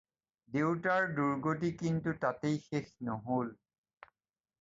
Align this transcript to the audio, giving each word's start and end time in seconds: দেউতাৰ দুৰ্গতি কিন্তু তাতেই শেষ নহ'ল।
দেউতাৰ 0.53 1.03
দুৰ্গতি 1.19 1.69
কিন্তু 1.81 2.13
তাতেই 2.23 2.57
শেষ 2.69 2.89
নহ'ল। 3.11 3.53